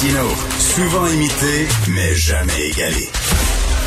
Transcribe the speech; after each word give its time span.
Martino, 0.00 0.28
souvent 0.60 1.06
imité, 1.08 1.66
mais 1.88 2.14
jamais 2.14 2.68
égalé. 2.68 3.08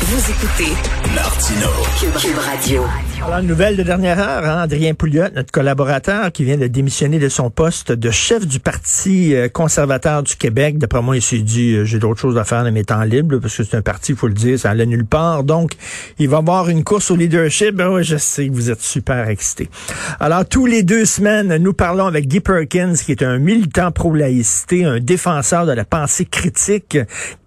Vous 0.02 0.30
écoutez 0.30 0.72
Martino, 1.14 1.70
Cube, 1.98 2.14
Cube 2.18 2.38
Radio. 2.38 2.84
Alors, 3.24 3.40
nouvelle 3.40 3.76
de 3.76 3.84
dernière 3.84 4.18
heure, 4.18 4.44
hein, 4.44 4.62
Adrien 4.62 4.94
Pouliot, 4.94 5.26
notre 5.34 5.52
collaborateur, 5.52 6.32
qui 6.32 6.42
vient 6.42 6.56
de 6.56 6.66
démissionner 6.66 7.20
de 7.20 7.28
son 7.28 7.50
poste 7.50 7.92
de 7.92 8.10
chef 8.10 8.48
du 8.48 8.58
Parti 8.58 9.34
euh, 9.34 9.48
conservateur 9.48 10.24
du 10.24 10.34
Québec. 10.34 10.76
D'après 10.76 11.02
moi, 11.02 11.16
il 11.16 11.22
s'est 11.22 11.38
dit, 11.38 11.74
euh, 11.74 11.84
j'ai 11.84 12.00
d'autres 12.00 12.20
choses 12.20 12.36
à 12.36 12.44
faire 12.44 12.64
de 12.64 12.70
mes 12.70 12.84
temps 12.84 13.02
libres, 13.02 13.38
parce 13.38 13.56
que 13.56 13.62
c'est 13.62 13.76
un 13.76 13.82
parti, 13.82 14.12
il 14.12 14.18
faut 14.18 14.26
le 14.26 14.34
dire, 14.34 14.58
ça 14.58 14.70
allait 14.70 14.86
nulle 14.86 15.06
part. 15.06 15.44
Donc, 15.44 15.74
il 16.18 16.28
va 16.28 16.38
avoir 16.38 16.68
une 16.68 16.82
course 16.82 17.12
au 17.12 17.16
leadership. 17.16 17.76
Ben 17.76 18.02
je 18.02 18.16
sais 18.16 18.48
que 18.48 18.52
vous 18.52 18.70
êtes 18.70 18.82
super 18.82 19.28
excité. 19.28 19.70
Alors, 20.18 20.44
tous 20.44 20.66
les 20.66 20.82
deux 20.82 21.04
semaines, 21.04 21.56
nous 21.58 21.72
parlons 21.72 22.06
avec 22.06 22.26
Guy 22.26 22.40
Perkins, 22.40 22.94
qui 22.94 23.12
est 23.12 23.22
un 23.22 23.38
militant 23.38 23.92
pro-laïcité, 23.92 24.84
un 24.84 24.98
défenseur 24.98 25.64
de 25.64 25.72
la 25.72 25.84
pensée 25.84 26.24
critique, 26.24 26.98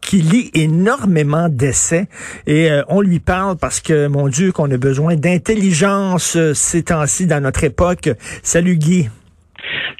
qui 0.05 0.21
lit 0.21 0.51
énormément 0.53 1.49
d'essais. 1.49 2.07
Et 2.47 2.71
euh, 2.71 2.83
on 2.87 3.01
lui 3.01 3.19
parle 3.19 3.57
parce 3.57 3.79
que, 3.81 4.07
mon 4.07 4.27
Dieu, 4.27 4.51
qu'on 4.51 4.71
a 4.71 4.77
besoin 4.77 5.15
d'intelligence 5.15 6.35
euh, 6.35 6.53
ces 6.53 6.83
temps-ci 6.83 7.25
dans 7.25 7.41
notre 7.41 7.63
époque. 7.63 8.09
Salut 8.43 8.77
Guy. 8.77 9.09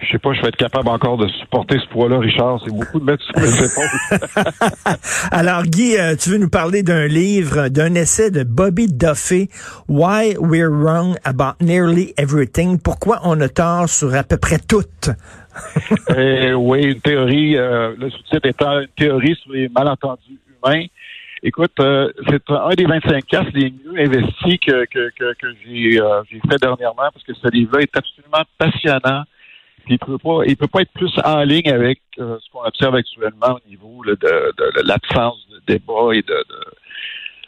Je 0.02 0.12
sais 0.12 0.20
pas, 0.20 0.34
je 0.34 0.42
vais 0.42 0.50
être 0.50 0.58
capable 0.58 0.90
encore 0.90 1.18
de 1.18 1.28
supporter 1.28 1.80
ce 1.80 1.88
poids-là, 1.90 2.20
Richard. 2.20 2.60
C'est 2.66 2.74
beaucoup 2.74 3.00
de 3.00 3.06
mettre 3.06 3.24
sur 3.24 3.36
mes 3.38 3.66
épaules. 3.66 4.96
Alors, 5.32 5.64
Guy, 5.64 5.98
euh, 5.98 6.16
tu 6.16 6.30
veux 6.30 6.38
nous 6.38 6.50
parler 6.50 6.84
d'un 6.84 7.08
livre, 7.08 7.70
d'un 7.70 7.96
essai 7.96 8.32
de 8.32 8.44
Bobby 8.44 8.88
Duffy, 8.88 9.50
Why 9.88 10.36
We're 10.40 10.72
Wrong 10.72 11.16
About 11.24 11.64
Nearly 11.64 12.14
Everything. 12.18 12.80
Pourquoi 12.80 13.20
on 13.24 13.40
a 13.42 13.50
tort 13.50 13.90
sur 13.90 14.14
à 14.14 14.24
peu 14.24 14.38
près 14.38 14.60
tout? 14.60 14.84
Eh 16.18 16.54
oui, 16.54 16.84
une 16.84 17.00
théorie, 17.00 17.56
euh, 17.58 17.94
le 17.98 18.10
sous-titre 18.10 18.46
étant 18.46 18.82
une 18.82 18.88
théorie 18.98 19.36
sur 19.42 19.54
les 19.54 19.70
malentendus 19.70 20.40
humains. 20.50 20.86
Écoute, 21.44 21.74
euh, 21.80 22.12
c'est 22.28 22.42
un 22.50 22.74
des 22.76 22.86
25 22.86 23.26
casses 23.26 23.54
les 23.54 23.72
mieux 23.72 24.00
investis 24.00 24.58
que, 24.66 24.86
que, 24.86 25.12
que, 25.18 25.34
que 25.36 25.48
j'ai 25.64 26.02
euh, 26.02 26.24
j'ai 26.30 26.40
fait 26.40 26.58
dernièrement 26.60 27.10
parce 27.14 27.24
que 27.24 27.34
ce 27.34 27.48
livre-là 27.52 27.84
est 27.84 27.96
absolument 27.96 28.44
passionnant. 28.58 29.24
Puis 29.86 29.96
il 29.96 30.00
peut 30.00 30.18
pas, 30.18 30.40
il 30.46 30.58
peut 30.58 30.68
pas 30.68 30.82
être 30.82 30.92
plus 30.92 31.14
en 31.24 31.44
ligne 31.44 31.70
avec 31.70 32.02
euh, 32.20 32.38
ce 32.44 32.50
qu'on 32.52 32.64
observe 32.64 32.96
actuellement 32.96 33.58
au 33.64 33.70
niveau 33.70 34.04
là, 34.04 34.14
de, 34.14 34.54
de, 34.58 34.82
de 34.82 34.88
l'absence 34.88 35.38
de 35.52 35.74
débat 35.74 36.14
et 36.14 36.22
de, 36.22 36.44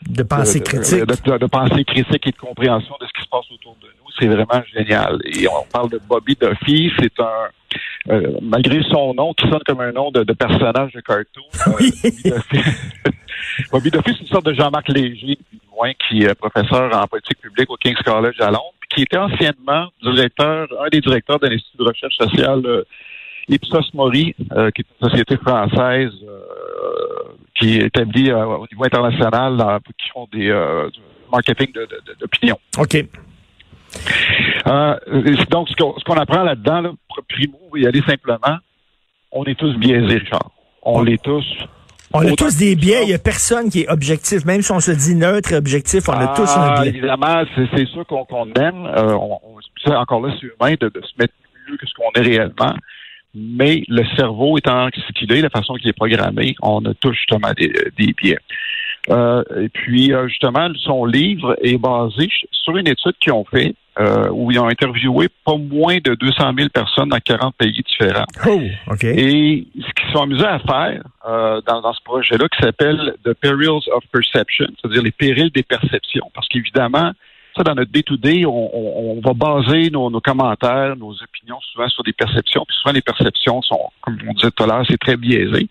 de 0.09 0.23
pensée 0.23 0.61
critique. 0.61 1.05
De, 1.05 1.47
pensée 1.47 1.83
critique 1.83 2.27
et 2.27 2.31
de 2.31 2.37
compréhension 2.37 2.95
de 3.01 3.07
ce 3.07 3.13
qui 3.13 3.23
se 3.23 3.29
passe 3.29 3.51
autour 3.51 3.75
de 3.81 3.87
nous. 3.87 4.11
C'est 4.19 4.27
vraiment 4.27 4.63
génial. 4.73 5.19
Et 5.25 5.47
on 5.47 5.65
parle 5.71 5.89
de 5.89 5.99
Bobby 6.07 6.37
Duffy. 6.39 6.91
C'est 6.99 7.19
un, 7.19 7.49
euh, 8.09 8.37
malgré 8.41 8.81
son 8.83 9.13
nom, 9.13 9.33
qui 9.33 9.47
sonne 9.49 9.61
comme 9.65 9.81
un 9.81 9.91
nom 9.91 10.11
de, 10.11 10.23
personnage 10.33 10.93
de 10.93 11.01
cartoon. 11.01 11.43
euh, 11.67 11.71
Oui. 11.79 11.91
Bobby 12.01 12.21
Duffy, 12.23 12.69
Bobby 13.71 13.91
Duffy, 13.91 14.13
c'est 14.13 14.21
une 14.21 14.27
sorte 14.27 14.45
de 14.45 14.53
Jean-Marc 14.53 14.87
Léger, 14.89 15.37
moins, 15.75 15.93
qui 16.07 16.23
est 16.23 16.35
professeur 16.35 16.95
en 16.95 17.07
politique 17.07 17.39
publique 17.39 17.69
au 17.69 17.77
King's 17.77 18.01
College 18.03 18.39
à 18.39 18.47
Londres, 18.47 18.73
qui 18.97 19.03
était 19.03 19.17
anciennement 19.17 19.89
directeur, 20.01 20.67
un 20.83 20.89
des 20.91 21.01
directeurs 21.01 21.39
de 21.39 21.47
l'Institut 21.47 21.77
de 21.77 21.83
recherche 21.83 22.15
sociale 22.17 22.61
euh, 22.65 22.83
Ipsos 23.47 23.93
Mori, 23.93 24.35
euh, 24.53 24.71
qui 24.71 24.81
est 24.81 24.85
une 24.99 25.09
société 25.09 25.37
française 25.37 26.11
euh, 26.23 27.33
qui 27.55 27.77
est 27.77 27.85
établie 27.85 28.31
au 28.33 28.65
niveau 28.71 28.83
international, 28.83 29.55
dans- 29.55 29.79
qui 29.79 30.09
font 30.09 30.27
des 30.33 30.47
du 30.93 30.99
marketing 31.31 31.71
de- 31.73 31.81
de- 31.81 32.01
de- 32.07 32.15
d'opinion. 32.19 32.57
OK. 32.79 33.05
Donc, 34.65 35.69
ce 35.69 35.75
qu'on 35.75 35.97
ce 35.97 36.03
qu'on 36.03 36.15
apprend 36.15 36.43
là-dedans, 36.43 36.81
là, 36.81 36.91
primo, 37.29 37.57
y 37.75 37.85
aller 37.87 38.01
simplement, 38.01 38.57
on 39.31 39.43
est 39.45 39.55
tous 39.57 39.75
biaisés, 39.77 40.17
Richard. 40.17 40.51
On 40.81 41.01
l'est 41.03 41.21
tous. 41.21 41.45
On 42.13 42.19
a 42.25 42.31
tous 42.35 42.57
des 42.57 42.75
biais. 42.75 43.03
Il 43.03 43.09
y 43.09 43.13
a 43.13 43.19
personne 43.19 43.69
qui 43.69 43.81
est 43.81 43.89
objectif. 43.89 44.45
Même 44.45 44.61
si 44.61 44.71
on 44.71 44.79
se 44.79 44.91
dit 44.91 45.15
neutre 45.15 45.51
et 45.51 45.55
objectif, 45.55 46.07
on 46.09 46.13
a 46.13 46.27
tous 46.35 46.49
un 46.55 46.61
Ah, 46.75 46.81
biais. 46.81 46.89
Évidemment, 46.89 47.43
c'est 47.55 47.67
c'est 47.75 47.85
sûr 47.87 48.05
qu'on 48.05 48.23
qu'on 48.25 48.45
aime. 48.53 48.85
Euh, 48.85 49.13
on, 49.13 49.33
on- 49.43 49.57
c'est 49.83 49.93
encore 49.95 50.21
là, 50.25 50.33
c'est 50.39 50.47
humain 50.47 50.75
de, 50.79 50.87
de 50.89 51.01
se 51.01 51.11
mettre 51.19 51.33
mieux 51.69 51.77
que 51.77 51.85
ce 51.85 51.93
qu'on 51.93 52.11
est 52.19 52.23
réellement. 52.25 52.73
Mais 53.35 53.83
le 53.87 54.03
cerveau 54.15 54.57
étant 54.57 54.87
ce 54.95 55.11
qu'il 55.13 55.31
est, 55.33 55.41
la 55.41 55.49
façon 55.49 55.75
qu'il 55.75 55.87
est 55.89 55.93
programmé, 55.93 56.55
on 56.61 56.83
a 56.85 56.93
tous 56.95 57.13
justement 57.13 57.51
des, 57.55 57.71
des 57.97 58.13
biais. 58.13 58.39
Euh, 59.09 59.43
et 59.61 59.69
puis, 59.69 60.11
euh, 60.13 60.27
justement, 60.27 60.67
son 60.83 61.05
livre 61.05 61.55
est 61.61 61.77
basé 61.77 62.29
sur 62.51 62.75
une 62.77 62.87
étude 62.87 63.13
qu'ils 63.21 63.33
ont 63.33 63.45
fait 63.45 63.75
euh, 63.99 64.29
où 64.31 64.51
ils 64.51 64.59
ont 64.59 64.67
interviewé 64.67 65.27
pas 65.45 65.55
moins 65.57 65.97
de 65.97 66.13
200 66.15 66.51
000 66.57 66.69
personnes 66.69 67.09
dans 67.09 67.19
40 67.19 67.55
pays 67.55 67.71
différents. 67.71 68.25
Oh, 68.47 68.61
OK. 68.91 69.03
Et 69.03 69.67
ce 69.75 69.93
qu'ils 69.93 70.11
sont 70.13 70.23
amusés 70.23 70.45
à 70.45 70.59
faire 70.59 71.01
euh, 71.27 71.61
dans, 71.67 71.81
dans 71.81 71.93
ce 71.93 72.01
projet-là, 72.03 72.47
qui 72.49 72.61
s'appelle 72.63 73.15
The 73.25 73.33
Perils 73.33 73.69
of 73.91 74.03
Perception, 74.11 74.67
c'est-à-dire 74.79 75.01
les 75.03 75.11
périls 75.11 75.51
des 75.51 75.63
perceptions. 75.63 76.29
Parce 76.33 76.47
qu'évidemment, 76.47 77.11
ça, 77.55 77.63
dans 77.63 77.73
notre 77.73 77.91
day-to-day, 77.91 78.45
on, 78.45 78.51
on- 78.75 79.17
on 79.17 79.21
va 79.21 79.33
baser 79.33 79.89
nos, 79.89 80.11
nos 80.11 80.21
commentaires, 80.21 80.95
nos 80.95 81.13
opinions 81.13 81.59
souvent 81.73 81.89
sur 81.89 82.03
des 82.03 82.13
perceptions. 82.13 82.63
Puis 82.67 82.77
souvent, 82.81 82.93
les 82.93 83.01
perceptions 83.01 83.61
sont, 83.63 83.89
comme 84.01 84.17
on 84.29 84.33
disait 84.33 84.51
tout 84.51 84.63
à 84.63 84.67
l'heure, 84.67 84.85
c'est 84.87 84.99
très 84.99 85.17
biaisé. 85.17 85.67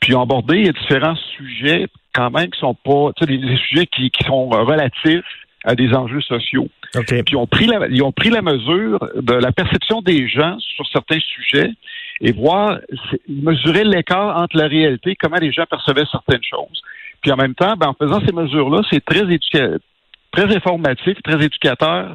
Puis 0.00 0.12
ils 0.12 0.16
ont 0.16 0.22
abordé 0.22 0.70
différents 0.72 1.16
sujets 1.36 1.86
quand 2.14 2.30
même 2.30 2.50
qui 2.50 2.58
sont 2.58 2.74
pas, 2.74 3.12
tu 3.16 3.24
sais, 3.24 3.26
des, 3.26 3.38
des 3.38 3.56
sujets 3.56 3.86
qui, 3.86 4.10
qui 4.10 4.24
sont 4.24 4.48
relatifs 4.48 5.24
à 5.64 5.74
des 5.74 5.92
enjeux 5.94 6.20
sociaux 6.22 6.68
OK. 6.96 7.06
puis 7.06 7.22
ils 7.32 7.36
ont 7.36 7.46
pris 7.46 7.66
la, 7.66 7.86
ils 7.88 8.02
ont 8.02 8.12
pris 8.12 8.30
la 8.30 8.42
mesure 8.42 8.98
de 9.16 9.34
la 9.34 9.52
perception 9.52 10.00
des 10.02 10.28
gens 10.28 10.58
sur 10.58 10.86
certains 10.88 11.20
sujets 11.20 11.70
et 12.20 12.32
voir 12.32 12.78
mesurer 13.28 13.84
l'écart 13.84 14.36
entre 14.36 14.56
la 14.56 14.66
réalité, 14.66 15.16
comment 15.16 15.38
les 15.40 15.52
gens 15.52 15.64
percevaient 15.68 16.04
certaines 16.10 16.42
choses. 16.42 16.82
Puis 17.22 17.30
en 17.32 17.36
même 17.36 17.54
temps, 17.54 17.74
ben, 17.76 17.88
en 17.88 17.94
faisant 17.94 18.20
ces 18.26 18.32
mesures-là, 18.32 18.80
c'est 18.90 19.04
très 19.04 19.22
très 20.32 20.56
informatif, 20.56 21.16
très 21.22 21.44
éducateur 21.44 22.14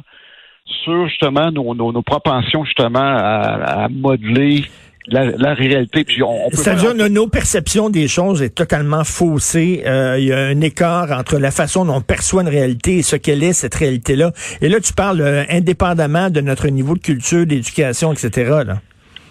sur 0.84 1.06
justement 1.08 1.50
nos, 1.50 1.74
nos, 1.74 1.92
nos 1.92 2.02
propensions 2.02 2.64
justement 2.64 2.98
à, 2.98 3.84
à 3.84 3.88
modeler 3.88 4.64
la, 5.08 5.24
la 5.26 5.54
réalité. 5.54 6.04
Puis 6.04 6.22
on, 6.22 6.46
on 6.46 6.50
peut 6.50 6.56
C'est-à-dire 6.56 6.94
que 6.96 7.08
nos 7.08 7.28
perceptions 7.28 7.90
des 7.90 8.08
choses 8.08 8.42
est 8.42 8.54
totalement 8.54 9.04
faussée. 9.04 9.82
Euh, 9.86 10.16
Il 10.18 10.24
y 10.26 10.32
a 10.32 10.38
un 10.38 10.60
écart 10.60 11.10
entre 11.12 11.38
la 11.38 11.50
façon 11.50 11.84
dont 11.84 11.94
on 11.96 12.00
perçoit 12.00 12.42
une 12.42 12.48
réalité 12.48 12.96
et 12.98 13.02
ce 13.02 13.16
qu'elle 13.16 13.42
est, 13.42 13.52
cette 13.52 13.74
réalité-là. 13.74 14.32
Et 14.60 14.68
là, 14.68 14.80
tu 14.80 14.92
parles 14.92 15.20
euh, 15.20 15.44
indépendamment 15.50 16.30
de 16.30 16.40
notre 16.40 16.68
niveau 16.68 16.94
de 16.94 17.00
culture, 17.00 17.46
d'éducation, 17.46 18.12
etc. 18.12 18.50
Là. 18.66 18.80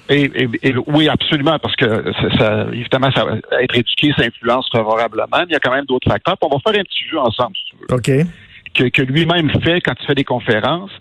Et, 0.07 0.23
et- 0.35 0.49
et 0.69 0.75
oui, 0.87 1.09
absolument, 1.09 1.57
parce 1.59 1.75
que 1.75 1.85
ça, 2.13 2.37
ça- 2.37 2.67
évidemment, 2.71 3.09
ça, 3.11 3.25
être 3.61 3.75
éduqué, 3.75 4.11
ça 4.17 4.23
influence 4.23 4.69
favorablement, 4.71 5.25
mais 5.39 5.45
il 5.49 5.53
y 5.53 5.55
a 5.55 5.59
quand 5.59 5.73
même 5.73 5.85
d'autres 5.85 6.07
facteurs. 6.09 6.37
Puis 6.37 6.47
on 6.51 6.55
va 6.55 6.61
faire 6.71 6.79
un 6.79 6.83
petit 6.83 7.03
jeu 7.11 7.17
ensemble, 7.19 7.55
si 7.57 7.71
tu 7.71 7.75
veux, 7.79 7.95
OK. 8.21 8.27
que, 8.75 8.83
que 8.89 9.01
lui-même 9.01 9.49
fait 9.63 9.81
quand 9.81 9.93
il 9.99 10.05
fait 10.05 10.13
des 10.15 10.23
conférences. 10.23 10.91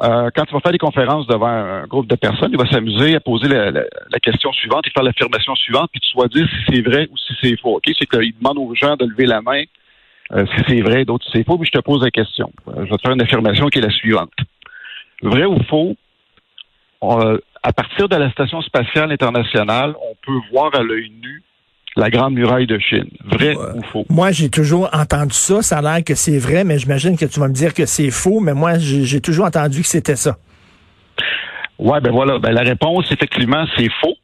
Euh, 0.00 0.30
quand 0.34 0.44
il 0.48 0.52
va 0.52 0.60
faire 0.60 0.72
des 0.72 0.78
conférences 0.78 1.26
devant 1.26 1.48
un 1.48 1.86
groupe 1.86 2.06
de 2.06 2.14
personnes, 2.14 2.52
il 2.52 2.58
va 2.58 2.70
s'amuser 2.70 3.16
à 3.16 3.20
poser 3.20 3.48
la, 3.48 3.82
question 4.22 4.52
suivante 4.52 4.86
et 4.86 4.90
faire 4.90 5.02
l'affirmation 5.02 5.54
suivante, 5.56 5.90
puis 5.90 6.00
tu 6.00 6.08
sois 6.10 6.28
dire 6.28 6.46
si 6.48 6.74
c'est 6.74 6.82
vrai 6.82 7.08
ou 7.10 7.16
si 7.16 7.34
c'est 7.40 7.60
faux. 7.60 7.76
Ok, 7.76 7.84
C'est 7.98 8.06
qu'il 8.06 8.36
demande 8.38 8.58
aux 8.58 8.74
gens 8.74 8.96
de 8.96 9.04
lever 9.04 9.26
la 9.26 9.42
main 9.42 9.64
euh, 10.32 10.44
si 10.54 10.62
c'est 10.68 10.80
vrai, 10.82 11.04
d'autres 11.04 11.24
si 11.24 11.32
c'est 11.34 11.44
faux, 11.44 11.58
puis 11.58 11.68
je 11.72 11.78
te 11.78 11.82
pose 11.82 12.02
la 12.02 12.10
question. 12.10 12.52
Euh, 12.68 12.84
je 12.84 12.90
vais 12.90 12.96
te 12.96 13.02
faire 13.02 13.12
une 13.12 13.22
affirmation 13.22 13.66
qui 13.68 13.78
est 13.78 13.82
la 13.82 13.90
suivante. 13.90 14.32
Vrai 15.22 15.46
ou 15.46 15.58
faux, 15.64 15.96
à 17.00 17.72
partir 17.72 18.08
de 18.08 18.16
la 18.16 18.30
Station 18.30 18.60
spatiale 18.60 19.10
internationale, 19.10 19.94
on 20.00 20.14
peut 20.24 20.38
voir 20.52 20.72
à 20.74 20.82
l'œil 20.82 21.10
nu 21.10 21.27
la 21.98 22.10
Grande 22.10 22.34
Muraille 22.34 22.66
de 22.66 22.78
Chine. 22.78 23.08
Vrai 23.24 23.54
ou 23.56 23.82
faux? 23.92 24.06
Moi, 24.08 24.30
j'ai 24.30 24.48
toujours 24.48 24.88
entendu 24.92 25.34
ça. 25.34 25.62
Ça 25.62 25.78
a 25.78 25.82
l'air 25.82 26.04
que 26.04 26.14
c'est 26.14 26.38
vrai, 26.38 26.64
mais 26.64 26.78
j'imagine 26.78 27.16
que 27.18 27.24
tu 27.26 27.40
vas 27.40 27.48
me 27.48 27.52
dire 27.54 27.74
que 27.74 27.86
c'est 27.86 28.10
faux. 28.10 28.40
Mais 28.40 28.54
moi, 28.54 28.78
j'ai 28.78 29.20
toujours 29.20 29.46
entendu 29.46 29.80
que 29.82 29.86
c'était 29.86 30.16
ça. 30.16 30.36
Ouais, 31.78 32.00
ben 32.00 32.10
voilà. 32.12 32.38
Ben 32.38 32.52
la 32.52 32.62
réponse, 32.62 33.10
effectivement, 33.12 33.64
c'est 33.76 33.90
faux. 34.00 34.14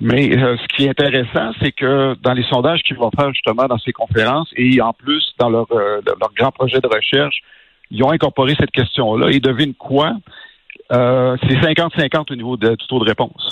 Mais 0.00 0.36
euh, 0.38 0.56
ce 0.56 0.76
qui 0.76 0.84
est 0.86 0.88
intéressant, 0.90 1.52
c'est 1.60 1.72
que 1.72 2.14
dans 2.22 2.32
les 2.32 2.44
sondages 2.44 2.80
qu'ils 2.82 2.96
vont 2.96 3.10
faire 3.10 3.32
justement 3.32 3.66
dans 3.66 3.78
ces 3.78 3.92
conférences 3.92 4.48
et 4.56 4.80
en 4.80 4.92
plus 4.92 5.32
dans 5.38 5.50
leur, 5.50 5.66
euh, 5.72 6.00
leur 6.06 6.30
grand 6.36 6.52
projet 6.52 6.80
de 6.80 6.86
recherche, 6.86 7.36
ils 7.90 8.02
ont 8.04 8.10
incorporé 8.12 8.54
cette 8.58 8.70
question-là. 8.70 9.30
Et 9.30 9.40
devine 9.40 9.74
quoi? 9.74 10.12
Euh, 10.92 11.36
c'est 11.42 11.56
50-50 11.56 12.30
au 12.32 12.36
niveau 12.36 12.56
de- 12.56 12.70
du 12.76 12.86
taux 12.86 13.00
de 13.00 13.08
réponse. 13.08 13.48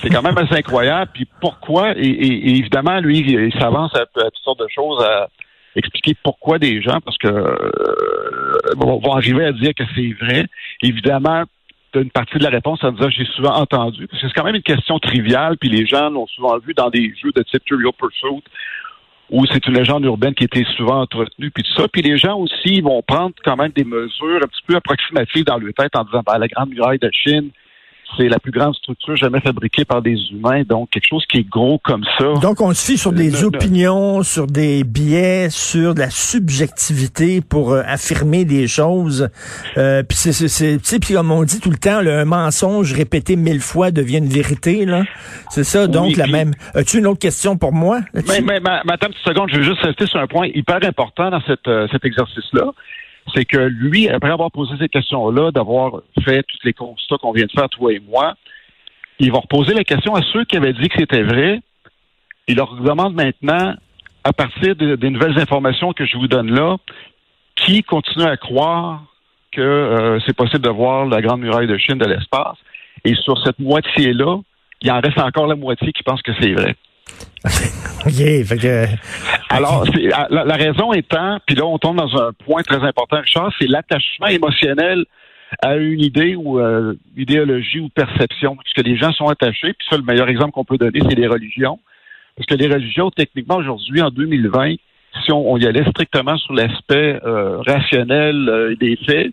C'est 0.00 0.08
quand 0.10 0.22
même 0.22 0.38
assez 0.38 0.54
incroyable. 0.54 1.10
Puis 1.12 1.26
pourquoi? 1.40 1.92
Et, 1.96 2.58
évidemment, 2.58 3.00
lui, 3.00 3.18
il 3.18 3.52
s'avance 3.54 3.94
à, 3.94 4.02
à 4.02 4.04
toutes 4.06 4.44
sortes 4.44 4.60
de 4.60 4.68
choses 4.68 5.02
à 5.04 5.28
expliquer 5.78 6.14
pourquoi 6.22 6.58
des 6.58 6.82
gens, 6.82 7.00
parce 7.04 7.18
que 7.18 7.28
euh, 7.28 8.74
vont, 8.76 9.12
arriver 9.12 9.44
à 9.44 9.52
dire 9.52 9.72
que 9.76 9.84
c'est 9.94 10.12
vrai. 10.20 10.46
Évidemment, 10.82 11.44
une 11.94 12.10
partie 12.10 12.38
de 12.38 12.44
la 12.44 12.50
réponse 12.50 12.82
en 12.84 12.92
disant 12.92 13.10
j'ai 13.10 13.24
souvent 13.36 13.54
entendu, 13.54 14.06
parce 14.06 14.20
que 14.20 14.28
c'est 14.28 14.34
quand 14.34 14.44
même 14.44 14.56
une 14.56 14.62
question 14.62 14.98
triviale, 14.98 15.56
puis 15.58 15.68
les 15.68 15.86
gens 15.86 16.10
l'ont 16.10 16.26
souvent 16.26 16.58
vu 16.58 16.74
dans 16.74 16.90
des 16.90 17.14
jeux 17.22 17.32
de 17.34 17.42
type 17.42 17.64
Trivial 17.64 17.92
Pursuit, 17.92 18.42
où 19.30 19.44
c'est 19.46 19.66
une 19.66 19.74
légende 19.74 20.04
urbaine 20.04 20.34
qui 20.34 20.44
était 20.44 20.64
souvent 20.76 21.02
entretenue, 21.02 21.50
puis 21.50 21.62
tout 21.62 21.74
ça. 21.74 21.88
Puis 21.88 22.02
les 22.02 22.16
gens 22.16 22.38
aussi 22.38 22.80
vont 22.80 23.02
prendre 23.02 23.34
quand 23.44 23.56
même 23.56 23.72
des 23.72 23.84
mesures 23.84 24.40
un 24.42 24.48
petit 24.48 24.62
peu 24.66 24.76
approximatives 24.76 25.44
dans 25.44 25.58
leur 25.58 25.72
tête 25.74 25.94
en 25.96 26.04
disant 26.04 26.22
ben, 26.24 26.38
la 26.38 26.48
Grande 26.48 26.70
Muraille 26.70 26.98
de 26.98 27.10
Chine, 27.12 27.50
c'est 28.16 28.28
la 28.28 28.38
plus 28.38 28.52
grande 28.52 28.74
structure 28.74 29.16
jamais 29.16 29.40
fabriquée 29.40 29.84
par 29.84 30.02
des 30.02 30.16
humains, 30.32 30.62
donc 30.64 30.90
quelque 30.90 31.06
chose 31.08 31.24
qui 31.30 31.38
est 31.38 31.48
gros 31.48 31.78
comme 31.84 32.04
ça. 32.18 32.32
Donc 32.40 32.60
on 32.60 32.72
se 32.74 32.84
fie 32.84 32.98
sur 32.98 33.12
des 33.12 33.44
opinions, 33.44 34.22
sur 34.22 34.46
des 34.46 34.82
biais, 34.84 35.48
sur 35.50 35.94
de 35.94 36.00
la 36.00 36.10
subjectivité 36.10 37.40
pour 37.40 37.72
euh, 37.72 37.82
affirmer 37.86 38.44
des 38.44 38.66
choses. 38.66 39.28
Euh, 39.76 40.02
puis 40.02 40.16
c'est, 40.16 40.32
c'est, 40.32 40.48
c'est, 40.82 40.98
puis 41.00 41.14
comme 41.14 41.30
on 41.30 41.44
dit 41.44 41.60
tout 41.60 41.70
le 41.70 41.76
temps, 41.76 42.00
là, 42.00 42.20
un 42.20 42.24
mensonge 42.24 42.92
répété 42.92 43.36
mille 43.36 43.60
fois 43.60 43.90
devient 43.90 44.18
une 44.18 44.28
vérité. 44.28 44.84
Là, 44.84 45.04
c'est 45.50 45.64
ça. 45.64 45.86
Donc 45.86 46.08
Oui, 46.08 46.14
la 46.14 46.24
puis- 46.24 46.32
même. 46.32 46.52
As-tu 46.74 46.98
une 46.98 47.06
autre 47.06 47.18
question 47.20 47.56
pour 47.56 47.72
moi? 47.72 48.00
Mais, 48.14 48.22
mais, 48.42 48.60
ma- 48.60 48.82
ma- 48.84 48.94
attends 48.94 49.08
une 49.08 49.12
petite 49.12 49.26
seconde, 49.26 49.50
je 49.52 49.56
veux 49.58 49.62
juste 49.64 49.80
rester 49.82 50.06
sur 50.06 50.18
un 50.20 50.26
point 50.26 50.48
hyper 50.54 50.78
important 50.82 51.30
dans 51.30 51.40
cette, 51.46 51.66
euh, 51.68 51.86
cet 51.92 52.04
exercice-là. 52.04 52.72
C'est 53.34 53.44
que 53.44 53.58
lui, 53.58 54.08
après 54.08 54.30
avoir 54.30 54.50
posé 54.50 54.74
ces 54.78 54.88
questions-là, 54.88 55.50
d'avoir 55.50 56.00
fait 56.24 56.42
tous 56.42 56.58
les 56.64 56.72
constats 56.72 57.16
qu'on 57.18 57.32
vient 57.32 57.46
de 57.46 57.52
faire, 57.52 57.68
toi 57.68 57.92
et 57.92 58.00
moi, 58.00 58.34
il 59.18 59.30
va 59.32 59.38
reposer 59.38 59.74
la 59.74 59.84
question 59.84 60.14
à 60.14 60.22
ceux 60.32 60.44
qui 60.44 60.56
avaient 60.56 60.72
dit 60.72 60.88
que 60.88 60.98
c'était 60.98 61.22
vrai. 61.22 61.60
Il 62.46 62.56
leur 62.56 62.74
demande 62.76 63.14
maintenant, 63.14 63.74
à 64.24 64.32
partir 64.32 64.76
de- 64.76 64.96
des 64.96 65.10
nouvelles 65.10 65.38
informations 65.38 65.92
que 65.92 66.06
je 66.06 66.16
vous 66.16 66.28
donne 66.28 66.50
là, 66.52 66.76
qui 67.56 67.82
continue 67.82 68.24
à 68.24 68.36
croire 68.36 69.02
que 69.52 69.60
euh, 69.60 70.20
c'est 70.26 70.36
possible 70.36 70.62
de 70.62 70.70
voir 70.70 71.06
la 71.06 71.20
Grande 71.20 71.40
Muraille 71.40 71.66
de 71.66 71.76
Chine 71.78 71.98
de 71.98 72.06
l'espace. 72.06 72.56
Et 73.04 73.14
sur 73.14 73.42
cette 73.44 73.58
moitié-là, 73.58 74.38
il 74.82 74.90
en 74.92 75.00
reste 75.00 75.18
encore 75.18 75.46
la 75.46 75.56
moitié 75.56 75.92
qui 75.92 76.02
pense 76.02 76.22
que 76.22 76.32
c'est 76.40 76.52
vrai. 76.52 76.76
Fait 78.44 78.58
que 78.58 78.86
Alors, 79.50 79.84
la, 80.30 80.54
raison 80.54 80.92
étant, 80.92 81.38
puis 81.46 81.56
là, 81.56 81.64
on 81.64 81.78
tombe 81.78 81.96
dans 81.96 82.16
un 82.20 82.32
point 82.32 82.62
très 82.62 82.82
important, 82.82 83.20
Richard, 83.20 83.52
c'est 83.58 83.66
l'attachement 83.66 84.26
émotionnel 84.26 85.04
à 85.62 85.76
une 85.76 86.00
idée 86.00 86.36
ou 86.36 86.60
euh, 86.60 86.94
idéologie 87.16 87.80
ou 87.80 87.88
perception, 87.88 88.56
puisque 88.56 88.86
les 88.86 88.96
gens 88.96 89.12
sont 89.12 89.28
attachés. 89.28 89.72
Puis 89.72 89.86
ça, 89.88 89.96
le 89.96 90.02
meilleur 90.02 90.28
exemple 90.28 90.52
qu'on 90.52 90.64
peut 90.64 90.76
donner, 90.76 91.00
c'est 91.08 91.14
les 91.14 91.26
religions. 91.26 91.78
Parce 92.36 92.46
que 92.46 92.54
les 92.54 92.68
religions, 92.68 93.10
techniquement, 93.10 93.56
aujourd'hui, 93.56 94.02
en 94.02 94.10
2020, 94.10 94.74
si 95.24 95.32
on, 95.32 95.50
on 95.50 95.56
y 95.56 95.66
allait 95.66 95.88
strictement 95.90 96.36
sur 96.36 96.52
l'aspect 96.52 97.18
euh, 97.24 97.58
rationnel 97.66 98.48
euh, 98.48 98.76
des 98.76 98.96
faits, 98.96 99.32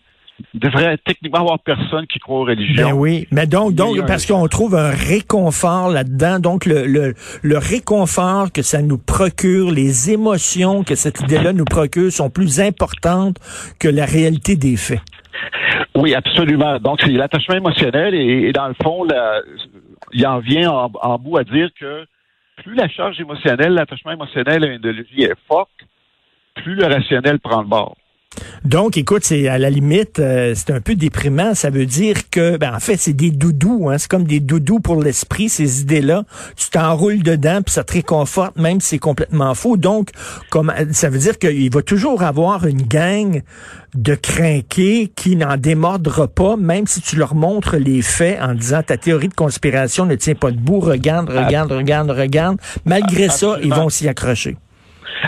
devrait 0.54 0.98
techniquement 1.06 1.40
avoir 1.42 1.60
personne 1.60 2.06
qui 2.08 2.20
croit 2.20 2.40
aux 2.40 2.46
religions. 2.46 2.90
Ben 2.90 2.94
oui, 2.94 3.28
mais 3.32 3.48
donc, 3.48 3.74
donc 3.74 4.06
parce 4.06 4.26
qu'on 4.26 4.48
trouve 4.48 4.76
un 4.76 4.90
réconfort 4.90 5.90
là-dedans, 5.90 6.40
donc 6.40 6.66
le, 6.66 6.86
le, 6.86 7.14
le 7.42 7.58
réconfort 7.58 8.52
que 8.52 8.62
ça 8.62 8.82
nous 8.82 8.98
procure, 8.98 9.72
les 9.72 10.12
émotions 10.12 10.84
que 10.84 10.96
cette 10.96 11.22
idée-là 11.22 11.54
nous 11.54 11.66
procure 11.66 12.12
sont 12.12 12.30
plus 12.30 12.60
importantes 12.60 13.38
que 13.80 13.88
la 13.88 14.06
réalité 14.06 14.56
des 14.56 14.76
faits. 14.76 15.02
Oui, 15.96 16.14
absolument. 16.14 16.80
Donc, 16.80 17.00
c'est 17.02 17.12
l'attachement 17.12 17.56
émotionnel 17.56 18.14
et, 18.14 18.48
et 18.50 18.52
dans 18.52 18.68
le 18.68 18.76
fond, 18.84 19.04
la- 19.06 19.42
il 20.14 20.26
en 20.28 20.40
vient 20.40 20.70
en, 20.70 20.92
en 21.02 21.18
bout 21.18 21.38
à 21.38 21.44
dire 21.44 21.70
que 21.80 22.06
plus 22.64 22.76
la 22.76 22.88
charge 22.88 23.20
émotionnelle, 23.20 23.74
l'attachement 23.74 24.12
émotionnel 24.12 24.64
à 24.64 24.68
une 24.68 24.76
idéologie 24.76 25.24
est 25.24 25.36
forte, 25.48 25.70
plus 26.56 26.76
le 26.76 26.86
rationnel 26.86 27.40
prend 27.40 27.62
le 27.62 27.68
bord. 27.68 27.96
Donc, 28.64 28.98
écoute, 28.98 29.24
c'est 29.24 29.48
à 29.48 29.58
la 29.58 29.70
limite, 29.70 30.20
euh, 30.20 30.54
c'est 30.56 30.72
un 30.72 30.82
peu 30.82 30.96
déprimant. 30.96 31.54
Ça 31.54 31.70
veut 31.70 31.86
dire 31.86 32.30
que, 32.30 32.58
ben, 32.58 32.74
en 32.74 32.80
fait, 32.80 32.98
c'est 32.98 33.14
des 33.14 33.32
doudous. 33.32 33.90
Hein, 33.90 33.98
c'est 33.98 34.10
comme 34.10 34.26
des 34.26 34.40
doudous 34.40 34.80
pour 34.80 35.02
l'esprit, 35.02 35.50
ces 35.50 35.82
idées-là. 35.82 36.24
Tu 36.56 36.70
t'enroules 36.70 37.24
dedans, 37.24 37.62
puis 37.62 37.74
ça 37.74 37.84
te 37.84 37.94
réconforte, 37.94 38.58
même 38.58 38.82
si 38.82 38.90
c'est 38.90 39.00
complètement 39.00 39.54
faux. 39.54 39.78
Donc, 39.78 40.10
comme 40.50 40.74
ça 40.92 41.10
veut 41.10 41.20
dire 41.20 41.38
qu'il 41.38 41.72
va 41.72 41.82
toujours 41.82 42.24
avoir 42.24 42.66
une 42.66 42.82
gang 42.82 43.42
de 43.96 44.16
crinqués 44.16 45.12
qui 45.16 45.36
n'en 45.36 45.58
démordra 45.58 46.28
pas, 46.28 46.58
même 46.58 46.86
si 46.86 47.02
tu 47.02 47.16
leur 47.16 47.34
montres 47.34 47.78
les 47.78 48.02
faits 48.02 48.40
en 48.42 48.54
disant 48.54 48.84
ta 48.84 48.98
théorie 48.98 49.30
de 49.30 49.34
conspiration 49.34 50.06
ne 50.06 50.16
tient 50.16 50.36
pas 50.36 50.52
debout. 50.52 50.80
Regarde, 50.80 51.30
regarde, 51.30 51.72
regarde, 51.72 52.12
regarde. 52.12 52.58
Malgré 52.84 53.30
ça, 53.30 53.58
ils 53.64 53.74
vont 53.74 53.90
s'y 53.90 54.08
accrocher. 54.08 54.58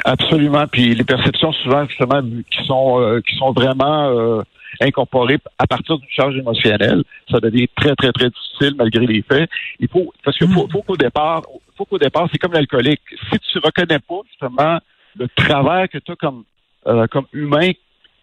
Absolument. 0.06 0.66
Puis 0.68 0.96
les 0.96 1.04
perceptions 1.04 1.52
souvent 1.54 1.86
justement 1.88 2.22
qui 2.50 2.66
sont 2.66 3.00
euh, 3.00 3.22
qui 3.22 3.36
sont 3.36 3.52
vraiment 3.52 4.10
euh, 4.10 4.42
incorporées 4.82 5.40
à 5.58 5.68
partir 5.68 5.98
d'une 5.98 6.10
charge 6.10 6.36
émotionnelle, 6.36 7.04
ça 7.30 7.40
devient 7.40 7.68
très 7.76 7.96
très 7.96 8.12
très 8.12 8.30
difficile 8.30 8.76
malgré 8.78 9.06
les 9.06 9.22
faits. 9.22 9.50
Il 9.80 9.88
faut 9.88 10.14
parce 10.24 10.38
qu'il 10.38 10.48
faut, 10.50 10.68
faut 10.72 10.82
qu'au 10.82 10.98
départ, 10.98 11.44
faut 11.78 11.86
qu'au 11.86 11.98
départ, 11.98 12.28
c'est 12.32 12.38
comme 12.38 12.54
l'alcoolique. 12.54 13.02
Si 13.32 13.40
tu 13.40 13.60
reconnais 13.60 14.00
pas 14.00 14.22
justement 14.30 14.80
le 15.18 15.28
travers 15.36 15.90
que 15.90 15.98
tu 15.98 16.12
as 16.12 16.16
comme 16.16 16.44
euh, 16.88 17.08
comme 17.08 17.26
humain, 17.34 17.72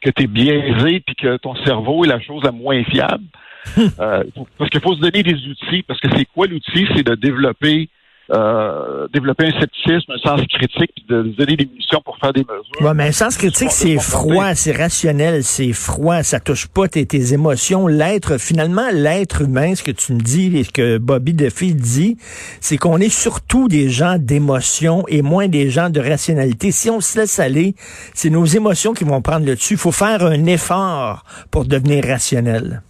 que 0.01 0.11
tu 0.11 0.23
es 0.23 0.27
biaisé 0.27 1.01
puis 1.01 1.15
que 1.17 1.37
ton 1.39 1.55
cerveau 1.65 2.05
est 2.05 2.09
la 2.09 2.21
chose 2.21 2.43
la 2.45 2.53
moins 2.53 2.83
fiable. 2.85 3.25
euh, 3.99 4.23
parce 4.59 4.71
qu'il 4.71 4.81
faut 4.81 4.95
se 4.95 5.01
donner 5.01 5.23
des 5.23 5.35
outils. 5.35 5.83
Parce 5.83 6.01
que 6.01 6.09
c'est 6.17 6.27
quoi 6.27 6.47
l'outil? 6.47 6.87
C'est 6.95 7.07
de 7.07 7.15
développer 7.15 7.89
euh, 8.31 9.07
développer 9.13 9.47
un 9.47 9.61
scepticisme, 9.61 10.13
un 10.13 10.19
sens 10.19 10.41
critique, 10.47 10.91
puis 10.97 11.05
de 11.09 11.23
donner 11.37 11.57
des 11.57 11.67
munitions 11.67 12.01
pour 12.03 12.17
faire 12.19 12.33
des 12.33 12.41
mesures. 12.41 12.81
Ouais, 12.81 12.95
mais 12.95 13.09
un 13.09 13.13
sens 13.13 13.37
critique, 13.37 13.71
c'est 13.71 13.99
froid, 13.99 14.55
c'est 14.55 14.73
rationnel, 14.73 15.45
c'est 15.45 15.73
froid, 15.75 16.23
ça 16.23 16.41
touche 16.41 16.67
pas 16.67 16.89
tes, 16.89 17.05
tes 17.05 17.35
émotions. 17.35 17.87
L'être, 17.87 18.39
finalement, 18.39 18.89
l'être 18.93 19.43
humain, 19.43 19.75
ce 19.75 19.83
que 19.83 19.91
tu 19.91 20.15
me 20.15 20.21
dis 20.21 20.57
et 20.57 20.65
ce 20.65 20.71
que 20.71 20.97
Bobby 20.97 21.35
Duffy 21.35 21.75
dit, 21.75 22.17
c'est 22.61 22.79
qu'on 22.79 22.99
est 22.99 23.15
surtout 23.15 23.69
des 23.69 23.91
gens 23.91 24.17
d'émotion 24.19 25.05
et 25.09 25.21
moins 25.21 25.49
des 25.49 25.69
gens 25.69 25.91
de 25.91 26.01
rationalité. 26.01 26.71
Si 26.71 26.89
on 26.89 27.01
se 27.01 27.19
laisse 27.19 27.39
aller, 27.39 27.75
c'est 28.15 28.31
nos 28.31 28.47
émotions 28.47 28.95
qui 28.95 29.05
vont 29.05 29.21
prendre 29.21 29.45
le 29.45 29.55
dessus. 29.55 29.75
Il 29.75 29.79
faut 29.79 29.93
faire 29.93 30.25
un 30.25 30.47
effort 30.47 31.25
pour 31.51 31.67
devenir 31.67 32.05
rationnel. 32.05 32.83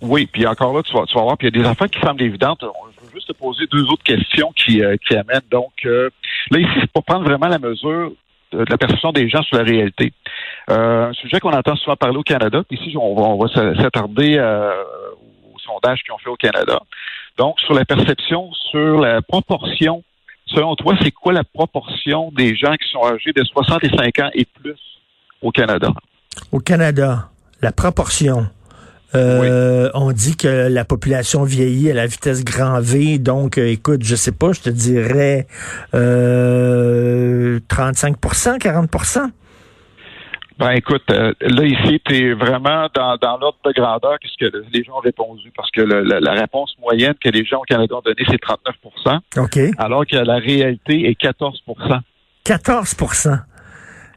Oui, 0.00 0.28
puis 0.30 0.46
encore 0.46 0.74
là, 0.74 0.82
tu 0.82 0.92
vas, 0.92 1.04
tu 1.06 1.14
vas 1.14 1.22
voir, 1.22 1.38
puis 1.38 1.48
il 1.48 1.56
y 1.56 1.60
a 1.60 1.62
des 1.62 1.68
affaires 1.68 1.88
qui 1.88 2.00
semblent 2.00 2.22
évidentes. 2.22 2.64
Juste 3.14 3.28
te 3.28 3.32
poser 3.32 3.66
deux 3.70 3.84
autres 3.84 4.02
questions 4.02 4.52
qui, 4.52 4.82
euh, 4.82 4.96
amènent. 5.10 5.48
Donc, 5.50 5.72
euh, 5.86 6.10
là, 6.50 6.58
ici, 6.58 6.70
c'est 6.80 6.90
pour 6.90 7.04
prendre 7.04 7.24
vraiment 7.24 7.46
la 7.46 7.58
mesure 7.58 8.12
de, 8.52 8.64
la 8.68 8.76
perception 8.76 9.12
des 9.12 9.28
gens 9.28 9.42
sur 9.42 9.56
la 9.56 9.62
réalité. 9.62 10.12
Euh, 10.70 11.10
un 11.10 11.12
sujet 11.12 11.38
qu'on 11.40 11.52
entend 11.52 11.76
souvent 11.76 11.96
parler 11.96 12.16
au 12.16 12.22
Canada, 12.22 12.62
puis 12.68 12.78
ici, 12.78 12.96
on 12.96 13.14
va, 13.14 13.22
on 13.22 13.38
va 13.38 13.48
s'attarder 13.80 14.38
aux 14.38 15.58
sondages 15.60 16.02
qu'ils 16.02 16.12
ont 16.12 16.18
fait 16.18 16.30
au 16.30 16.36
Canada. 16.36 16.80
Donc, 17.38 17.60
sur 17.60 17.74
la 17.74 17.84
perception, 17.84 18.52
sur 18.70 19.00
la 19.00 19.22
proportion, 19.22 20.02
selon 20.46 20.74
toi, 20.76 20.94
c'est 21.02 21.10
quoi 21.10 21.32
la 21.32 21.44
proportion 21.44 22.32
des 22.32 22.56
gens 22.56 22.74
qui 22.74 22.88
sont 22.90 23.04
âgés 23.04 23.32
de 23.32 23.44
65 23.44 24.18
ans 24.20 24.30
et 24.34 24.44
plus 24.44 24.78
au 25.42 25.50
Canada? 25.50 25.88
Au 26.52 26.58
Canada, 26.58 27.28
la 27.62 27.72
proportion. 27.72 28.46
Euh, 29.16 29.90
On 29.94 30.12
dit 30.12 30.36
que 30.36 30.68
la 30.68 30.84
population 30.84 31.44
vieillit 31.44 31.90
à 31.90 31.94
la 31.94 32.06
vitesse 32.06 32.44
grand 32.44 32.80
V, 32.80 33.18
donc 33.18 33.58
euh, 33.58 33.66
écoute, 33.68 34.02
je 34.02 34.16
sais 34.16 34.32
pas, 34.32 34.52
je 34.52 34.60
te 34.60 34.70
dirais 34.70 35.46
euh, 35.94 37.60
35% 37.68 38.58
40% 38.58 39.30
Ben 40.58 40.70
écoute, 40.70 41.02
euh, 41.10 41.32
là 41.40 41.64
ici, 41.64 42.00
tu 42.04 42.14
es 42.16 42.32
vraiment 42.34 42.86
dans, 42.94 43.16
dans 43.16 43.38
l'ordre 43.38 43.58
de 43.64 43.72
grandeur 43.72 44.18
que 44.20 44.46
les 44.72 44.84
gens 44.84 44.96
ont 44.96 45.00
répondu, 45.00 45.50
parce 45.56 45.70
que 45.70 45.80
le- 45.80 46.02
la, 46.02 46.20
la 46.20 46.32
réponse 46.32 46.74
moyenne 46.80 47.14
que 47.22 47.28
les 47.28 47.44
gens 47.44 47.58
au 47.58 47.62
Canada 47.62 47.94
ont 47.96 48.02
donnée, 48.04 48.24
c'est 48.28 48.40
39% 48.40 49.18
OK. 49.38 49.58
alors 49.78 50.06
que 50.06 50.16
la 50.16 50.36
réalité 50.36 51.08
est 51.08 51.20
14% 51.20 52.00
14 52.44 52.94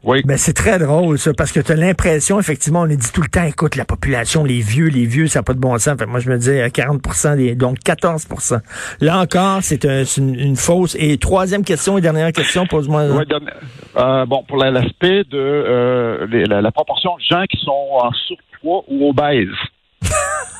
Oui. 0.04 0.22
Ben, 0.24 0.36
c'est 0.36 0.52
très 0.52 0.78
drôle, 0.78 1.18
ça, 1.18 1.32
parce 1.34 1.50
que 1.52 1.60
tu 1.60 1.72
as 1.72 1.76
l'impression, 1.76 2.38
effectivement, 2.38 2.82
on 2.82 2.86
est 2.86 2.96
dit 2.96 3.10
tout 3.12 3.20
le 3.22 3.28
temps, 3.28 3.42
écoute, 3.44 3.74
la 3.76 3.84
population, 3.84 4.44
les 4.44 4.60
vieux, 4.60 4.86
les 4.86 5.06
vieux, 5.06 5.26
ça 5.26 5.40
n'a 5.40 5.42
pas 5.42 5.54
de 5.54 5.58
bon 5.58 5.76
sens. 5.78 5.98
Fait 5.98 6.06
moi, 6.06 6.20
je 6.20 6.30
me 6.30 6.36
disais 6.38 6.62
euh, 6.62 6.68
40% 6.68 7.36
des, 7.36 7.54
donc 7.54 7.78
14% 7.84 8.60
Là 9.00 9.18
encore, 9.18 9.58
c'est 9.62 9.84
un- 9.84 10.04
c'est 10.04 10.20
une, 10.20 10.34
une 10.38 10.56
fausse. 10.56 10.96
Et 10.98 11.18
troisième 11.18 11.64
question 11.64 11.98
et 11.98 12.00
dernière 12.00 12.32
question, 12.32 12.66
pose-moi. 12.66 13.06
Ouais, 13.08 13.24
donne- 13.24 13.50
euh, 13.96 14.24
bon, 14.26 14.44
pour 14.46 14.56
la- 14.58 14.70
l'aspect 14.70 15.24
de 15.24 15.36
euh, 15.36 16.26
les- 16.30 16.44
la, 16.44 16.60
la 16.62 16.70
proportion 16.70 17.16
de 17.16 17.22
gens 17.28 17.44
qui 17.50 17.58
sont 17.64 17.70
en 18.00 18.10
surpoids 18.12 18.84
ou 18.88 19.10
obèses. 19.10 19.48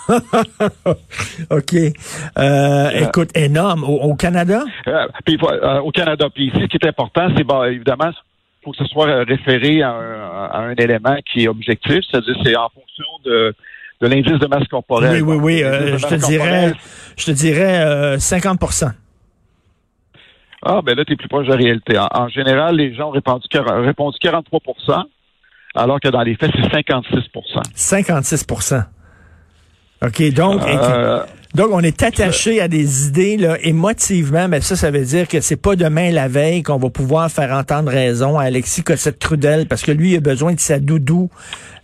OK. 1.51 1.75
Euh, 2.39 2.91
écoute, 2.91 3.31
énorme. 3.37 3.85
Au, 3.85 4.01
au 4.01 4.15
Canada? 4.15 4.65
Euh, 4.87 5.07
euh, 5.29 5.81
au 5.81 5.91
Canada. 5.91 6.27
Puis 6.35 6.47
ici, 6.49 6.57
ce 6.63 6.67
qui 6.67 6.79
est 6.83 6.89
important, 6.89 7.29
c'est 7.37 7.45
bon, 7.45 7.63
évidemment, 7.65 8.11
faut 8.69 8.83
que 8.83 8.87
ce 8.87 8.93
soit 8.93 9.25
référé 9.25 9.83
à 9.83 9.91
un, 9.91 10.49
à 10.51 10.59
un 10.59 10.75
élément 10.75 11.17
qui 11.31 11.45
est 11.45 11.49
objectif, 11.49 12.01
c'est-à-dire 12.11 12.37
c'est 12.45 12.57
en 12.57 12.69
fonction 12.69 13.05
de, 13.25 13.55
de 14.01 14.07
l'indice 14.07 14.39
de 14.39 14.47
masse 14.47 14.67
corporelle. 14.69 15.23
Oui, 15.23 15.37
oui, 15.37 15.37
oui. 15.37 15.63
Euh, 15.63 15.97
je 15.99 16.07
te 16.07 16.15
dirais, 16.15 16.73
je 17.17 17.27
te 17.27 17.31
dirais 17.31 17.81
euh, 17.85 18.17
50% 18.17 18.93
Ah, 20.63 20.81
ben 20.85 20.97
là, 20.97 21.05
tu 21.05 21.15
es 21.15 21.17
plus 21.17 21.29
proche 21.29 21.47
de 21.47 21.53
la 21.53 21.57
réalité. 21.57 21.99
En, 21.99 22.09
en 22.13 22.29
général, 22.29 22.77
les 22.77 22.95
gens 22.95 23.09
ont 23.09 23.13
répondu, 23.13 23.47
répondu 23.53 24.19
43% 24.23 25.05
alors 25.75 26.01
que 26.01 26.09
dans 26.09 26.23
les 26.23 26.35
faits, 26.35 26.51
c'est 26.55 26.81
56% 26.81 27.63
56% 27.75 28.85
OK, 30.01 30.33
donc, 30.33 30.63
Euh, 30.63 31.25
Donc, 31.55 31.71
on 31.73 31.81
est 31.81 32.03
attaché 32.03 32.61
à 32.61 32.69
des 32.69 33.07
idées 33.07 33.37
là, 33.39 33.57
émotivement, 33.63 34.49
mais 34.49 34.61
ça, 34.61 34.77
ça 34.77 34.91
veut 34.91 35.05
dire 35.05 35.27
que 35.27 35.41
c'est 35.41 35.57
pas 35.57 35.77
demain 35.77 36.11
la 36.11 36.29
veille 36.29 36.63
qu'on 36.63 36.77
va 36.77 36.91
pouvoir 36.91 37.31
faire 37.31 37.53
entendre 37.53 37.91
raison 37.91 38.39
à 38.39 38.45
Alexis 38.45 38.83
Cossette-Trudel, 38.83 39.67
parce 39.67 39.83
que 39.83 39.91
lui, 39.91 40.13
il 40.13 40.17
a 40.19 40.21
besoin 40.21 40.53
de 40.53 40.61
sa 40.61 40.79
doudou, 40.79 41.31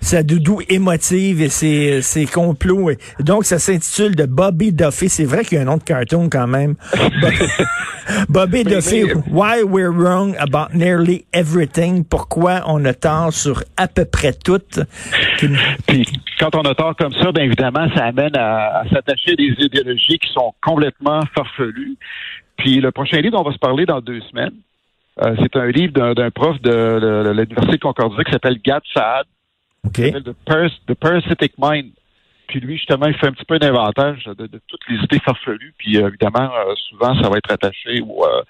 sa 0.01 0.23
doudou 0.23 0.61
émotive 0.69 1.41
et 1.41 1.49
ses, 1.49 2.03
ses 2.03 2.27
complots. 2.27 2.91
Et 2.91 2.99
donc, 3.21 3.47
ça 3.47 3.59
s'intitule 3.59 4.15
de 4.15 4.27
Bobby 4.27 4.73
Duffy. 4.73 5.09
C'est 5.09 5.25
vrai 5.25 5.45
qu'il 5.45 5.57
y 5.57 5.59
a 5.59 5.63
un 5.63 5.67
nom 5.67 5.79
de 5.79 5.83
cartoon 5.83 6.29
quand 6.29 6.47
même. 6.47 6.75
Bobby 8.29 8.65
Duffy, 8.65 9.05
Why 9.31 9.63
We're 9.63 9.91
Wrong 9.91 10.35
About 10.39 10.75
Nearly 10.75 11.27
Everything. 11.33 12.05
Pourquoi 12.05 12.63
on 12.67 12.85
a 12.85 12.95
tort 12.95 13.33
sur 13.33 13.63
à 13.77 13.89
peu 13.89 14.05
près 14.05 14.33
tout? 14.33 14.61
Puis, 15.87 16.07
quand 16.39 16.55
on 16.55 16.63
a 16.63 16.75
tort 16.75 16.97
comme 16.97 17.13
ça, 17.13 17.33
bien 17.33 17.45
évidemment, 17.45 17.89
ça 17.95 18.07
amène 18.07 18.37
à, 18.37 18.81
à 18.81 18.89
s'attacher 18.89 19.33
à 19.33 19.37
des 19.37 19.55
idéologies 19.59 20.19
qui 20.19 20.33
sont 20.33 20.55
complètement 20.63 21.21
farfelues. 21.35 21.97
Puis, 22.57 22.81
le 22.81 22.93
prochain 22.93 23.19
livre 23.19 23.37
dont 23.37 23.45
on 23.45 23.49
va 23.49 23.53
se 23.53 23.59
parler 23.59 23.87
dans 23.87 24.01
deux 24.01 24.21
semaines, 24.31 24.55
euh, 25.23 25.37
c'est 25.41 25.57
un 25.57 25.67
livre 25.71 26.15
d'un 26.15 26.31
prof 26.31 26.61
de, 26.61 26.71
de, 26.71 27.23
de 27.25 27.31
l'Université 27.31 27.77
de 27.77 27.83
Concordia 27.83 28.25
qui 28.25 28.33
s'appelle 28.33 28.59
Gad 28.65 28.83
Saad 28.93 29.27
Okay. 29.87 30.13
The, 30.13 30.35
Pars 30.47 30.71
The 30.89 30.95
Parasitic 30.95 31.53
Mind. 31.59 31.93
Puis 32.55 32.61
lui, 32.61 32.77
justement, 32.77 33.07
il 33.07 33.15
fait 33.15 33.27
un 33.27 33.33
petit 33.33 33.45
peu 33.45 33.59
d'inventaire 33.59 34.15
de, 34.27 34.47
de, 34.47 34.61
toutes 34.69 34.81
les 34.89 34.95
idées 34.95 35.19
farfelues. 35.19 35.75
Puis 35.77 35.97
euh, 35.97 36.07
évidemment, 36.07 36.53
euh, 36.55 36.73
souvent, 36.89 37.21
ça 37.21 37.29
va 37.29 37.39
être 37.39 37.51
attaché 37.51 38.01
au, 38.01 38.25
euh, 38.25 38.43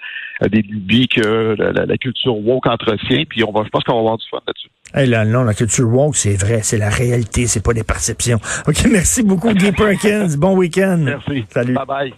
à 0.42 0.49
des 0.50 0.61
lubies 0.61 1.08
que 1.08 1.56
la, 1.56 1.87
la, 1.87 1.96
culture 1.96 2.37
woke 2.37 2.66
entretient. 2.66 3.25
Puis 3.26 3.42
on 3.44 3.50
va, 3.50 3.64
je 3.64 3.70
pense 3.70 3.82
qu'on 3.82 3.94
va 3.94 4.00
avoir 4.00 4.18
du 4.18 4.26
fun 4.30 4.40
là-dessus. 4.46 4.68
Hey, 4.92 5.08
là, 5.08 5.25
non, 5.25 5.44
la 5.44 5.54
culture 5.54 5.88
woke, 5.88 6.16
c'est 6.16 6.37
vrai, 6.37 6.61
c'est 6.62 6.76
la 6.76 6.90
réalité, 6.90 7.46
c'est 7.46 7.64
pas 7.64 7.73
des 7.73 7.82
perceptions. 7.82 8.40
OK, 8.68 8.76
merci 8.92 9.23
beaucoup, 9.23 9.54
Guy 9.54 9.73
Perkins. 9.73 10.37
Bon 10.37 10.54
week-end. 10.54 10.99
Merci. 10.99 11.46
Salut. 11.49 11.73
Bye 11.73 11.87
bye. 11.87 12.14